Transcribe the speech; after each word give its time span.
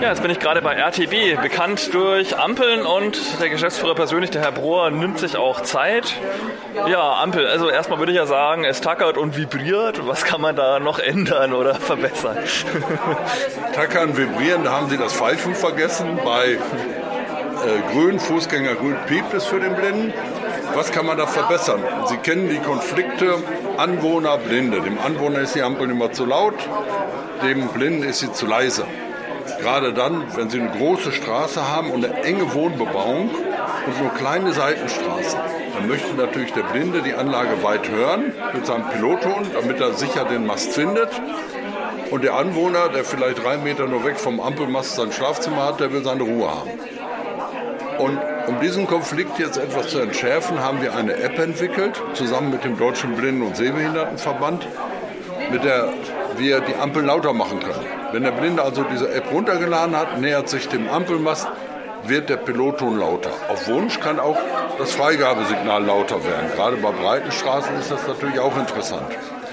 Ja, 0.00 0.10
jetzt 0.10 0.22
bin 0.22 0.30
ich 0.30 0.38
gerade 0.38 0.62
bei 0.62 0.74
RTB, 0.74 1.42
bekannt 1.42 1.92
durch 1.92 2.38
Ampeln 2.38 2.86
und 2.86 3.18
der 3.40 3.48
Geschäftsführer 3.48 3.96
persönlich, 3.96 4.30
der 4.30 4.42
Herr 4.42 4.52
Brohr, 4.52 4.92
nimmt 4.92 5.18
sich 5.18 5.36
auch 5.36 5.62
Zeit. 5.62 6.14
Ja, 6.86 7.14
Ampel, 7.20 7.48
also 7.48 7.68
erstmal 7.68 7.98
würde 7.98 8.12
ich 8.12 8.18
ja 8.18 8.26
sagen, 8.26 8.64
es 8.64 8.80
tackert 8.80 9.18
und 9.18 9.36
vibriert. 9.36 10.06
Was 10.06 10.24
kann 10.24 10.40
man 10.40 10.54
da 10.54 10.78
noch 10.78 11.00
ändern 11.00 11.52
oder 11.52 11.74
verbessern? 11.74 12.36
Tackern, 13.74 14.16
vibrieren, 14.16 14.62
da 14.62 14.70
haben 14.70 14.88
Sie 14.88 14.98
das 14.98 15.14
Pfeifen 15.14 15.56
vergessen. 15.56 16.20
Bei 16.24 16.52
äh, 16.52 16.58
grün, 17.92 18.20
Fußgänger 18.20 18.76
grün 18.76 18.94
piept 19.08 19.34
es 19.34 19.46
für 19.46 19.58
den 19.58 19.74
Blinden. 19.74 20.14
Was 20.74 20.92
kann 20.92 21.06
man 21.06 21.18
da 21.18 21.26
verbessern? 21.26 21.82
Sie 22.06 22.18
kennen 22.18 22.48
die 22.48 22.58
Konflikte 22.58 23.34
Anwohner, 23.76 24.38
Blinde. 24.38 24.80
Dem 24.80 25.00
Anwohner 25.00 25.40
ist 25.40 25.56
die 25.56 25.62
Ampel 25.62 25.90
immer 25.90 26.12
zu 26.12 26.24
laut, 26.24 26.54
dem 27.42 27.66
Blinden 27.68 28.04
ist 28.04 28.20
sie 28.20 28.32
zu 28.32 28.46
leise. 28.46 28.86
Gerade 29.60 29.92
dann, 29.92 30.24
wenn 30.36 30.50
Sie 30.50 30.60
eine 30.60 30.70
große 30.70 31.12
Straße 31.12 31.68
haben 31.68 31.90
und 31.90 32.04
eine 32.04 32.22
enge 32.22 32.52
Wohnbebauung 32.54 33.30
und 33.30 34.00
nur 34.00 34.14
kleine 34.14 34.52
Seitenstraßen, 34.52 35.40
dann 35.74 35.88
möchte 35.88 36.14
natürlich 36.14 36.52
der 36.52 36.62
Blinde 36.62 37.02
die 37.02 37.14
Anlage 37.14 37.62
weit 37.62 37.88
hören 37.88 38.32
mit 38.52 38.66
seinem 38.66 38.88
Pilotton, 38.88 39.46
damit 39.54 39.80
er 39.80 39.94
sicher 39.94 40.24
den 40.24 40.46
Mast 40.46 40.72
findet. 40.72 41.08
Und 42.10 42.24
der 42.24 42.34
Anwohner, 42.34 42.88
der 42.88 43.04
vielleicht 43.04 43.44
drei 43.44 43.58
Meter 43.58 43.86
nur 43.86 44.04
weg 44.04 44.18
vom 44.18 44.40
Ampelmast 44.40 44.96
sein 44.96 45.12
Schlafzimmer 45.12 45.66
hat, 45.66 45.80
der 45.80 45.92
will 45.92 46.02
seine 46.02 46.22
Ruhe 46.22 46.48
haben. 46.48 46.70
Und 47.98 48.18
um 48.46 48.60
diesen 48.60 48.86
Konflikt 48.86 49.38
jetzt 49.38 49.58
etwas 49.58 49.88
zu 49.88 49.98
entschärfen, 49.98 50.60
haben 50.60 50.80
wir 50.80 50.94
eine 50.94 51.14
App 51.16 51.38
entwickelt, 51.38 52.00
zusammen 52.14 52.50
mit 52.50 52.64
dem 52.64 52.78
Deutschen 52.78 53.14
Blinden- 53.14 53.42
und 53.42 53.56
Sehbehindertenverband, 53.56 54.66
mit 55.50 55.64
der 55.64 55.92
wir 56.36 56.60
die 56.60 56.74
Ampel 56.76 57.04
lauter 57.04 57.32
machen 57.32 57.60
können. 57.60 57.84
Wenn 58.12 58.22
der 58.22 58.32
Blinde 58.32 58.62
also 58.62 58.84
diese 58.84 59.12
App 59.12 59.30
runtergeladen 59.30 59.94
hat, 59.94 60.18
nähert 60.18 60.48
sich 60.48 60.68
dem 60.68 60.88
Ampelmast, 60.88 61.46
wird 62.04 62.30
der 62.30 62.38
Pilotton 62.38 62.98
lauter. 62.98 63.30
Auf 63.48 63.68
Wunsch 63.68 64.00
kann 64.00 64.18
auch 64.18 64.38
das 64.78 64.94
Freigabesignal 64.94 65.84
lauter 65.84 66.24
werden. 66.24 66.50
Gerade 66.56 66.76
bei 66.78 66.90
breiten 66.90 67.30
Straßen 67.30 67.78
ist 67.78 67.90
das 67.90 68.06
natürlich 68.06 68.40
auch 68.40 68.56
interessant. 68.56 69.06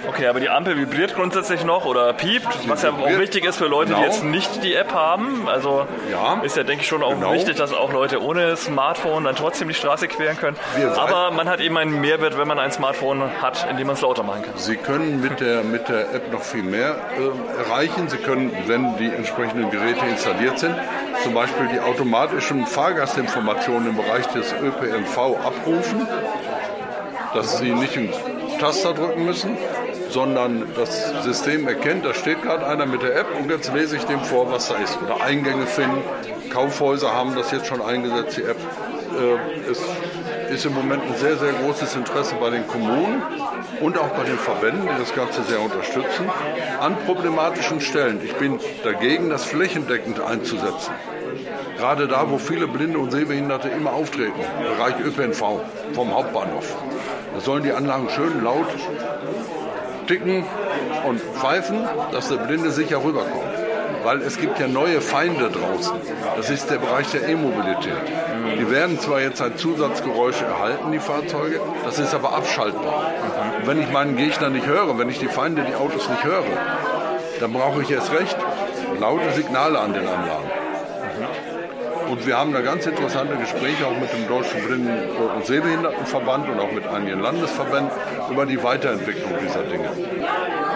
Okay, 0.08 0.28
aber 0.28 0.40
die 0.40 0.50
Ampel 0.50 0.78
vibriert 0.78 1.16
grundsätzlich 1.16 1.64
noch 1.64 1.86
oder 1.86 2.14
piept, 2.14 2.48
was 2.68 2.84
ja 2.84 2.92
auch 2.92 3.20
wichtig 3.20 3.46
ist 3.46 3.58
für 3.58 3.68
Leute, 3.68 3.94
genau. 3.94 4.00
die 4.00 4.06
jetzt 4.06 4.24
nicht 4.24 4.64
die 4.64 4.74
App 4.76 4.94
haben. 4.94 5.48
Also 5.48 5.88
ja, 6.12 6.42
ist 6.44 6.56
ja, 6.58 6.64
denke 6.64 6.84
ich, 6.84 6.88
schon 6.88 7.04
auch 7.04 7.12
genau. 7.12 7.34
wichtig, 7.34 7.56
dass 7.56 7.74
auch 7.74 7.92
Leute 7.92 8.22
ohne 8.22 8.56
Smartphone 8.56 9.24
dann 9.24 9.36
trotzdem 9.36 9.68
die 9.68 9.74
Straße 9.74 10.08
queren 10.08 10.38
können. 10.38 10.58
Aber 10.98 11.32
man 11.32 11.50
hat 11.50 11.60
eben 11.60 11.78
einen 11.78 12.02
Mehrwert, 12.02 12.38
wenn 12.38 12.48
man 12.48 12.60
ein 12.60 12.72
Smartphone 12.72 13.42
hat, 13.42 13.68
in 13.70 13.78
dem 13.78 13.88
man 13.88 13.96
es 13.96 14.02
lauter 14.02 14.24
machen 14.24 14.44
kann. 14.44 14.54
Sie 14.58 14.78
können 14.78 15.22
mit 15.22 15.40
der, 15.40 15.64
mit 15.64 15.90
der 15.90 16.14
App 16.14 16.32
noch 16.32 16.42
viel 16.42 16.64
mehr 16.64 16.96
äh, 17.18 17.60
erreichen. 17.60 18.10
Sie 18.10 18.18
können, 18.18 18.52
wenn 18.68 18.98
die 18.98 19.08
entsprechenden 19.08 19.72
Geräte 19.72 20.06
installiert 20.06 20.60
sind, 20.60 20.76
zum 21.24 21.34
Beispiel 21.34 21.68
die 21.74 21.80
automatischen 21.80 22.66
Fahrgastinformationen 22.66 23.90
im 23.90 23.96
Bereich 23.96 24.28
des 24.28 24.54
ÖPNV 24.54 25.18
abrufen, 25.18 26.08
dass 27.34 27.58
Sie 27.58 27.72
nicht 27.72 27.98
einen 27.98 28.14
Taster 28.60 28.94
drücken 28.94 29.26
müssen, 29.26 29.58
sondern 30.16 30.64
das 30.78 31.24
System 31.24 31.68
erkennt, 31.68 32.06
da 32.06 32.14
steht 32.14 32.42
gerade 32.42 32.66
einer 32.66 32.86
mit 32.86 33.04
der 33.04 33.18
App 33.18 33.28
und 33.38 33.52
jetzt 33.52 33.74
lese 33.74 33.98
ich 33.98 34.06
dem 34.06 34.22
vor, 34.22 34.50
was 34.50 34.70
da 34.70 34.76
ist. 34.76 34.98
Oder 35.04 35.22
Eingänge 35.22 35.68
finden. 35.68 36.02
Kaufhäuser 36.50 37.14
haben 37.14 37.36
das 37.36 37.52
jetzt 37.52 37.68
schon 37.68 37.82
eingesetzt, 37.82 38.38
die 38.38 38.44
App. 38.44 38.56
Äh, 38.56 39.70
es 39.70 39.82
ist 40.54 40.66
im 40.66 40.74
Moment 40.74 41.04
ein 41.04 41.16
sehr, 41.16 41.36
sehr 41.36 41.52
großes 41.52 41.98
Interesse 41.98 42.36
bei 42.40 42.50
den 42.50 42.66
Kommunen 42.66 43.22
und 43.82 43.98
auch 43.98 44.08
bei 44.12 44.24
den 44.24 44.38
Verbänden, 44.38 44.84
die 44.84 44.98
das 44.98 45.14
Ganze 45.14 45.44
sehr 45.44 45.60
unterstützen, 45.60 46.30
an 46.80 46.96
problematischen 47.06 47.82
Stellen. 47.82 48.22
Ich 48.24 48.36
bin 48.36 48.62
dagegen, 48.86 49.30
das 49.30 49.44
flächendeckend 49.44 50.22
einzusetzen. 50.22 50.94
Gerade 51.78 52.08
da, 52.08 52.32
wo 52.32 52.38
viele 52.38 52.70
Blinde 52.70 53.00
und 53.00 53.12
Sehbehinderte 53.12 53.68
immer 53.68 53.92
auftreten, 53.92 54.40
im 54.62 54.78
Bereich 54.78 54.96
ÖPNV, 54.98 55.60
vom 55.92 56.14
Hauptbahnhof. 56.14 56.74
Da 57.34 57.42
sollen 57.42 57.64
die 57.64 57.74
Anlagen 57.74 58.08
schön 58.10 58.42
laut 58.42 58.70
ticken 60.08 60.44
und 61.08 61.20
pfeifen, 61.20 61.84
dass 62.12 62.30
der 62.30 62.38
Blinde 62.38 62.72
sicher 62.72 63.04
rüberkommt. 63.04 63.54
Weil 64.04 64.22
es 64.22 64.38
gibt 64.38 64.60
ja 64.60 64.68
neue 64.68 65.02
Feinde 65.02 65.50
draußen. 65.50 65.96
Das 66.38 66.50
ist 66.50 66.70
der 66.70 66.78
Bereich 66.78 67.10
der 67.12 67.28
E-Mobilität. 67.28 67.94
Die 68.60 68.70
werden 68.70 69.00
zwar 69.00 69.20
jetzt 69.22 69.42
ein 69.42 69.58
Zusatzgeräusch 69.58 70.42
erhalten, 70.42 70.92
die 70.92 71.00
Fahrzeuge, 71.00 71.60
das 71.84 72.00
ist 72.00 72.14
aber 72.14 72.34
abschaltbar. 72.34 73.12
Und 73.60 73.68
wenn 73.68 73.82
ich 73.82 73.92
meinen 73.92 74.16
Gegner 74.16 74.50
nicht 74.50 74.68
höre, 74.68 74.98
wenn 75.00 75.10
ich 75.10 75.20
die 75.20 75.28
Feinde, 75.28 75.64
die 75.68 75.76
Autos 75.76 76.08
nicht 76.08 76.24
höre, 76.24 76.44
dann 77.40 77.52
brauche 77.52 77.82
ich 77.82 77.92
erst 77.92 78.12
recht 78.14 78.38
laute 79.00 79.32
Signale 79.34 79.80
an 79.80 79.94
den 79.94 80.08
Anlagen. 80.08 80.50
Und 82.16 82.26
wir 82.26 82.38
haben 82.38 82.54
da 82.54 82.62
ganz 82.62 82.86
interessante 82.86 83.36
Gespräche 83.36 83.86
auch 83.86 84.00
mit 84.00 84.14
dem 84.14 84.26
Deutschen 84.30 84.66
Blinden- 84.66 85.18
und 85.36 85.46
Sehbehindertenverband 85.46 86.48
und 86.48 86.62
auch 86.62 86.72
mit 86.72 86.88
einigen 86.88 87.20
Landesverbänden 87.20 87.92
über 88.32 88.46
die 88.46 88.64
Weiterentwicklung 88.64 89.34
dieser 89.42 89.64
Dinge. 89.64 89.90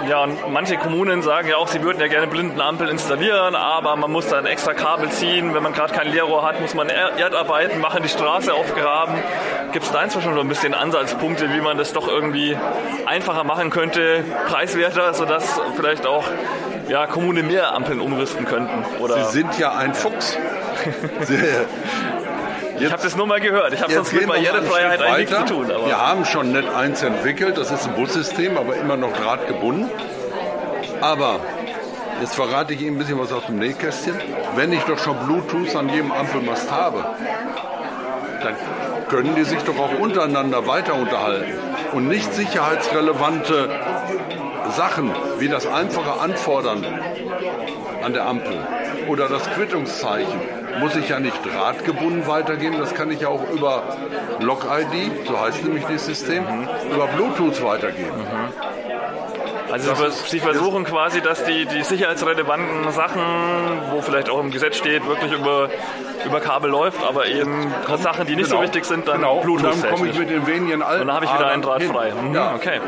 Ja, 0.05 0.23
und 0.23 0.51
manche 0.51 0.75
Kommunen 0.75 1.21
sagen 1.21 1.47
ja 1.47 1.55
auch, 1.55 1.69
sie 1.69 1.81
würden 1.81 2.01
ja 2.01 2.07
gerne 2.07 2.27
Blindenampel 2.27 2.89
installieren, 2.89 3.55
aber 3.55 3.95
man 3.95 4.11
muss 4.11 4.27
dann 4.27 4.45
extra 4.47 4.73
Kabel 4.73 5.09
ziehen. 5.11 5.53
Wenn 5.53 5.63
man 5.63 5.71
gerade 5.71 5.93
kein 5.93 6.11
Leerrohr 6.11 6.45
hat, 6.45 6.59
muss 6.59 6.73
man 6.73 6.89
Erdarbeiten 6.89 7.79
machen, 7.79 8.03
die 8.03 8.09
Straße 8.09 8.53
aufgraben. 8.53 9.15
Gibt 9.71 9.85
es 9.85 9.93
da 9.93 10.03
inzwischen 10.03 10.33
schon 10.33 10.39
ein 10.41 10.49
bisschen 10.49 10.73
Ansatzpunkte, 10.73 11.53
wie 11.53 11.61
man 11.61 11.77
das 11.77 11.93
doch 11.93 12.09
irgendwie 12.09 12.57
einfacher 13.05 13.45
machen 13.45 13.69
könnte, 13.69 14.25
preiswerter, 14.47 15.13
sodass 15.13 15.61
vielleicht 15.77 16.05
auch 16.05 16.25
ja, 16.89 17.07
Kommunen 17.07 17.47
mehr 17.47 17.73
Ampeln 17.73 18.01
umrüsten 18.01 18.43
könnten? 18.43 18.83
Oder? 18.99 19.23
Sie 19.23 19.31
sind 19.31 19.57
ja 19.57 19.71
ein 19.73 19.93
Fuchs. 19.93 20.37
ich 22.79 22.91
habe 22.91 23.03
das 23.03 23.15
nur 23.15 23.27
mal 23.27 23.39
gehört. 23.39 23.73
Ich 23.73 23.81
habe 23.81 23.93
sonst 23.93 24.13
mit 24.13 24.27
Barrierefreiheit 24.27 25.01
eigentlich 25.01 25.29
nichts 25.29 25.47
zu 25.47 25.53
tun. 25.53 25.67
Wir 25.67 25.97
haben 25.97 26.25
schon 26.25 26.51
Net 26.51 26.65
1 26.73 27.03
entwickelt. 27.03 27.57
Das 27.57 27.71
ist 27.71 27.87
ein 27.87 27.95
Bussystem, 27.95 28.57
aber 28.57 28.75
immer 28.75 28.97
noch 28.97 29.13
drahtgebunden. 29.13 29.89
Aber 31.01 31.39
jetzt 32.21 32.35
verrate 32.35 32.73
ich 32.73 32.81
Ihnen 32.81 32.95
ein 32.95 32.99
bisschen 32.99 33.19
was 33.19 33.31
aus 33.31 33.45
dem 33.47 33.59
Nähkästchen. 33.59 34.15
Wenn 34.55 34.73
ich 34.73 34.81
doch 34.81 34.97
schon 34.97 35.17
Bluetooth 35.25 35.75
an 35.75 35.89
jedem 35.89 36.11
Ampelmast 36.11 36.71
habe, 36.71 37.05
dann 38.41 38.55
können 39.09 39.35
die 39.35 39.43
sich 39.43 39.61
doch 39.63 39.77
auch 39.77 39.99
untereinander 39.99 40.67
weiter 40.67 40.93
unterhalten 40.93 41.53
und 41.93 42.07
nicht 42.07 42.33
sicherheitsrelevante 42.33 43.69
Sachen 44.75 45.11
wie 45.39 45.47
das 45.47 45.65
einfache 45.65 46.21
Anfordern 46.21 46.85
an 48.03 48.13
der 48.13 48.25
Ampel 48.25 48.57
oder 49.07 49.27
das 49.27 49.49
Quittungszeichen 49.51 50.39
muss 50.79 50.95
ich 50.95 51.09
ja 51.09 51.19
nicht 51.19 51.45
drahtgebunden 51.45 52.27
weitergeben, 52.27 52.77
das 52.77 52.93
kann 52.93 53.11
ich 53.11 53.21
ja 53.21 53.29
auch 53.29 53.49
über 53.49 53.97
Log-ID, 54.39 55.27
so 55.27 55.39
heißt 55.39 55.63
nämlich 55.63 55.85
das 55.85 56.05
System, 56.05 56.43
mhm. 56.43 56.67
über 56.93 57.07
Bluetooth 57.07 57.63
weitergeben. 57.63 58.17
Mhm. 58.17 58.68
Also 59.71 59.93
Sie, 59.95 60.29
Sie 60.29 60.39
versuchen 60.39 60.83
quasi, 60.83 61.21
dass 61.21 61.43
die, 61.43 61.65
die 61.65 61.83
sicherheitsrelevanten 61.83 62.91
Sachen, 62.91 63.21
wo 63.91 64.01
vielleicht 64.01 64.29
auch 64.29 64.39
im 64.39 64.51
Gesetz 64.51 64.77
steht, 64.77 65.05
wirklich 65.07 65.31
über, 65.31 65.69
über 66.25 66.39
Kabel 66.39 66.71
läuft, 66.71 67.03
aber 67.03 67.27
eben 67.27 67.71
Sachen, 67.97 68.25
die 68.25 68.35
nicht 68.35 68.49
genau. 68.49 68.61
so 68.61 68.63
wichtig 68.63 68.85
sind, 68.85 69.07
dann 69.07 69.17
genau. 69.17 69.41
Bluetooth. 69.41 69.73
Und 69.73 69.83
dann 69.83 69.91
komme 69.91 70.09
ich 70.09 70.17
mit 70.17 70.29
den 70.29 70.47
wenigen 70.47 70.81
alten. 70.81 71.01
Und 71.01 71.07
dann 71.07 71.15
habe 71.15 71.25
ich 71.25 71.33
wieder 71.33 71.47
einen 71.47 71.61
Draht 71.61 71.81
hin. 71.81 71.91
frei. 71.91 72.11
Mhm, 72.11 72.33
ja. 72.33 72.55
Okay. 72.55 72.79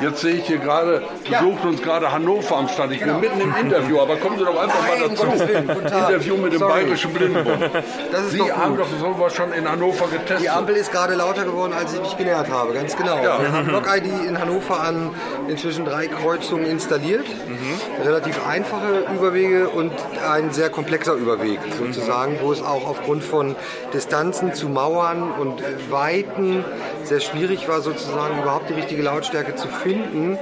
Jetzt 0.00 0.20
sehe 0.20 0.34
ich 0.34 0.46
hier 0.46 0.58
gerade, 0.58 1.02
besucht 1.28 1.64
uns 1.64 1.82
gerade 1.82 2.10
Hannover 2.10 2.56
am 2.56 2.68
Stand. 2.68 2.92
Ich 2.92 2.98
bin 2.98 3.08
genau. 3.08 3.20
mitten 3.20 3.40
im 3.40 3.54
Interview, 3.54 4.00
aber 4.00 4.16
kommen 4.16 4.38
Sie 4.38 4.44
doch 4.44 4.60
einfach 4.60 4.80
Nein, 4.82 5.00
mal 5.00 5.08
dazu. 5.08 5.26
Interview 5.26 6.36
mit 6.36 6.52
dem 6.54 6.58
Sorry. 6.58 6.72
Bayerischen 6.72 7.12
Blindenbund. 7.12 7.70
Sie 8.30 8.38
doch 8.38 8.50
haben 8.56 8.76
doch 8.76 8.88
sowas 9.00 9.34
schon 9.34 9.52
in 9.52 9.68
Hannover 9.68 10.06
getestet. 10.08 10.40
Die 10.40 10.50
Ampel 10.50 10.76
ist 10.76 10.90
gerade 10.90 11.14
lauter 11.14 11.44
geworden, 11.44 11.72
als 11.72 11.94
ich 11.94 12.00
mich 12.00 12.16
genähert 12.16 12.50
habe, 12.50 12.72
ganz 12.72 12.96
genau. 12.96 13.16
Ja. 13.22 13.40
Wir 13.40 13.52
haben 13.52 13.70
Log-ID 13.70 14.26
in 14.26 14.40
Hannover 14.40 14.80
an 14.80 15.10
inzwischen 15.48 15.84
drei 15.84 16.08
Kreuzungen 16.22 16.66
installiert. 16.66 17.26
Mhm. 17.26 18.04
Relativ 18.04 18.46
einfache 18.46 19.04
Überwege 19.14 19.68
und 19.68 19.92
ein 20.28 20.52
sehr 20.52 20.70
komplexer 20.70 21.14
Überweg 21.14 21.60
sozusagen, 21.78 22.38
wo 22.40 22.52
es 22.52 22.62
auch 22.62 22.86
aufgrund 22.86 23.22
von 23.24 23.56
Distanzen 23.92 24.54
zu 24.54 24.68
Mauern 24.68 25.30
und 25.32 25.62
Weiten 25.90 26.64
sehr 27.04 27.20
schwierig 27.20 27.68
war, 27.68 27.80
sozusagen 27.80 28.40
überhaupt 28.40 28.70
die 28.70 28.74
richtige 28.74 29.02
Lautstärke 29.02 29.54
zu 29.54 29.68
finden 29.68 29.92
finden 29.92 30.38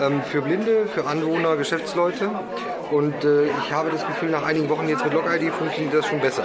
ähm, 0.00 0.22
für 0.22 0.42
Blinde, 0.42 0.86
für 0.86 1.06
Anwohner, 1.06 1.56
Geschäftsleute. 1.56 2.30
Und 2.90 3.24
äh, 3.24 3.46
ich 3.46 3.72
habe 3.72 3.90
das 3.90 4.06
Gefühl, 4.06 4.30
nach 4.30 4.44
einigen 4.44 4.68
Wochen 4.68 4.88
jetzt 4.88 5.04
mit 5.04 5.14
Log-ID 5.14 5.52
funktioniert 5.52 5.94
das 5.94 6.06
schon 6.06 6.20
besser. 6.20 6.44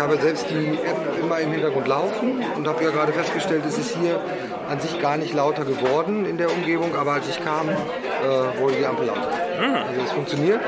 Ich 0.00 0.06
habe 0.06 0.16
selbst 0.16 0.46
die 0.48 0.78
App 0.78 0.96
immer 1.22 1.40
im 1.40 1.52
Hintergrund 1.52 1.86
laufen 1.86 2.42
und 2.56 2.66
habe 2.66 2.82
ja 2.82 2.90
gerade 2.90 3.12
festgestellt, 3.12 3.64
es 3.68 3.76
ist 3.76 3.98
hier 4.00 4.18
an 4.66 4.80
sich 4.80 4.98
gar 4.98 5.18
nicht 5.18 5.34
lauter 5.34 5.66
geworden 5.66 6.24
in 6.24 6.38
der 6.38 6.50
Umgebung, 6.50 6.96
aber 6.96 7.12
als 7.12 7.28
ich 7.28 7.44
kam, 7.44 7.68
äh, 7.68 8.58
wurde 8.58 8.76
die 8.76 8.86
Ampel 8.86 9.08
lauter. 9.08 9.28
Mhm. 9.60 9.74
Also 9.74 10.00
es 10.02 10.12
funktioniert. 10.12 10.58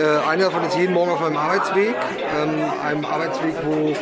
Äh, 0.00 0.28
einer 0.28 0.46
davon 0.46 0.64
ist 0.64 0.76
jeden 0.76 0.94
Morgen 0.94 1.12
auf 1.12 1.20
meinem 1.20 1.36
Arbeitsweg, 1.36 1.94
ähm, 1.94 2.54
einem 2.84 3.04
Arbeitsweg, 3.04 3.54
wo 3.62 3.94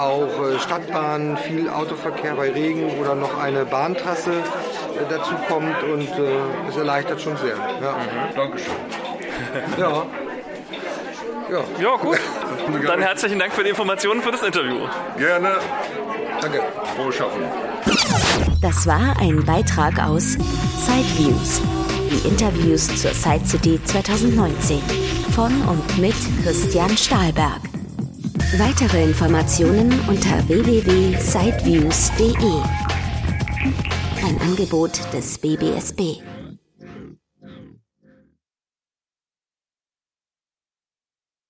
auch 0.00 0.52
äh, 0.52 0.58
Stadtbahn, 0.60 1.36
viel 1.38 1.68
Autoverkehr 1.68 2.36
bei 2.36 2.52
Regen 2.52 2.96
oder 3.00 3.16
noch 3.16 3.42
eine 3.42 3.64
Bahntrasse 3.64 4.30
äh, 4.30 5.04
dazu 5.10 5.34
kommt 5.48 5.82
und 5.82 6.08
äh, 6.08 6.68
es 6.68 6.76
erleichtert 6.76 7.20
schon 7.20 7.36
sehr. 7.38 7.56
Ja. 7.56 7.96
Mhm. 7.96 8.36
Dankeschön. 8.36 8.74
Ja. 9.78 10.06
Ja. 11.50 11.64
ja, 11.80 11.96
gut. 11.96 12.18
Dann 12.86 13.00
herzlichen 13.00 13.38
Dank 13.38 13.52
für 13.52 13.64
die 13.64 13.70
Informationen 13.70 14.22
für 14.22 14.30
das 14.30 14.42
Interview. 14.42 14.86
Gerne. 15.16 15.56
Danke. 16.40 16.60
Frohes 16.96 17.16
Schaffen. 17.16 17.42
Das 18.60 18.86
war 18.86 19.16
ein 19.20 19.44
Beitrag 19.44 20.02
aus 20.02 20.36
Sideviews. 20.86 21.60
Die 22.10 22.28
Interviews 22.28 22.88
zur 23.00 23.12
Side 23.12 23.46
City 23.46 23.80
2019 23.84 24.80
von 25.34 25.52
und 25.62 25.98
mit 25.98 26.14
Christian 26.42 26.96
Stahlberg. 26.96 27.60
Weitere 28.58 29.04
Informationen 29.04 29.92
unter 30.08 30.46
www.sideviews.de. 30.48 32.62
Ein 34.26 34.40
Angebot 34.42 35.00
des 35.12 35.38
BBSB. 35.38 36.20